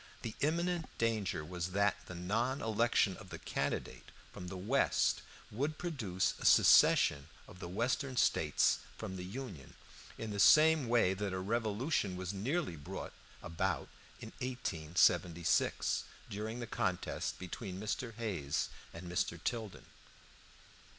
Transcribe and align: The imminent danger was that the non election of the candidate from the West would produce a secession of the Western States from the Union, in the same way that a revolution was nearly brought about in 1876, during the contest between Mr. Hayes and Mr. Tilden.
The 0.23 0.33
imminent 0.39 0.87
danger 0.97 1.45
was 1.45 1.73
that 1.73 1.95
the 2.07 2.15
non 2.15 2.59
election 2.59 3.15
of 3.17 3.29
the 3.29 3.37
candidate 3.37 4.09
from 4.33 4.47
the 4.47 4.57
West 4.57 5.21
would 5.51 5.77
produce 5.77 6.33
a 6.39 6.43
secession 6.47 7.27
of 7.47 7.59
the 7.59 7.69
Western 7.69 8.17
States 8.17 8.79
from 8.97 9.15
the 9.15 9.23
Union, 9.23 9.75
in 10.17 10.31
the 10.31 10.39
same 10.39 10.87
way 10.89 11.13
that 11.13 11.33
a 11.33 11.39
revolution 11.39 12.15
was 12.17 12.33
nearly 12.33 12.75
brought 12.75 13.13
about 13.43 13.89
in 14.19 14.29
1876, 14.39 16.05
during 16.31 16.57
the 16.59 16.65
contest 16.65 17.37
between 17.37 17.79
Mr. 17.79 18.15
Hayes 18.15 18.69
and 18.95 19.05
Mr. 19.07 19.39
Tilden. 19.43 19.85